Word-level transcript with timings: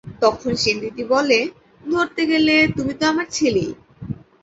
তখন 0.21 0.51
সেনদিদি 0.55 1.03
বলে, 1.05 1.39
ধরতে 1.83 2.21
গেলে 2.25 2.55
তুমি 2.75 2.93
তো 2.93 3.03
আমার 3.07 3.27
ছেলেই। 3.29 3.71